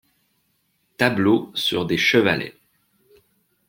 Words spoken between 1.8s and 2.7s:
des chevalets.